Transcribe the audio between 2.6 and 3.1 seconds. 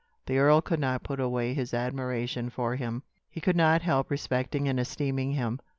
him;